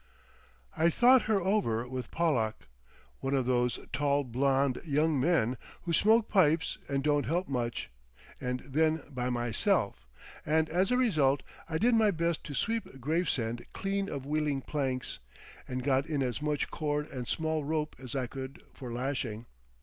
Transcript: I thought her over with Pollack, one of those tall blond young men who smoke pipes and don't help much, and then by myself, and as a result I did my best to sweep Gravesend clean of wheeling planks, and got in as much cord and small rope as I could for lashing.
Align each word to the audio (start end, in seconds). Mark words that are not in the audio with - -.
I 0.75 0.89
thought 0.89 1.21
her 1.29 1.39
over 1.39 1.87
with 1.87 2.09
Pollack, 2.09 2.67
one 3.19 3.35
of 3.35 3.45
those 3.45 3.77
tall 3.93 4.23
blond 4.23 4.81
young 4.83 5.19
men 5.19 5.57
who 5.83 5.93
smoke 5.93 6.27
pipes 6.27 6.79
and 6.89 7.03
don't 7.03 7.27
help 7.27 7.47
much, 7.47 7.91
and 8.39 8.61
then 8.61 9.03
by 9.11 9.29
myself, 9.29 10.07
and 10.43 10.69
as 10.69 10.89
a 10.89 10.97
result 10.97 11.43
I 11.69 11.77
did 11.77 11.93
my 11.93 12.09
best 12.09 12.43
to 12.45 12.55
sweep 12.55 12.99
Gravesend 12.99 13.63
clean 13.73 14.09
of 14.09 14.25
wheeling 14.25 14.61
planks, 14.61 15.19
and 15.67 15.83
got 15.83 16.07
in 16.07 16.23
as 16.23 16.41
much 16.41 16.71
cord 16.71 17.07
and 17.11 17.27
small 17.27 17.63
rope 17.63 17.95
as 17.99 18.15
I 18.15 18.25
could 18.25 18.63
for 18.73 18.91
lashing. 18.91 19.45